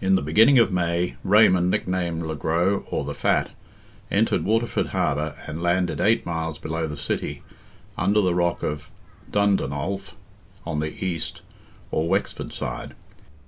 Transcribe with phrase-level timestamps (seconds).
[0.00, 3.50] In the beginning of May, Raymond, nicknamed le gros, or the Fat,
[4.08, 7.42] entered Waterford harbour, and landed eight miles below the city,
[7.98, 8.88] under the rock of
[9.28, 10.14] Dundonolf,
[10.64, 11.42] on the east,
[11.90, 12.94] or Wexford side.